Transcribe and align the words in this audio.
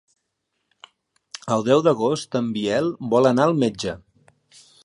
El 1.57 1.67
deu 1.69 1.85
d'agost 1.89 2.39
en 2.41 2.49
Biel 2.57 2.91
vol 3.15 3.33
anar 3.33 3.49
al 3.49 3.57
metge. 3.67 3.99